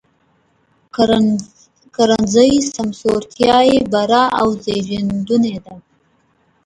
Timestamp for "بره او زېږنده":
3.91-5.37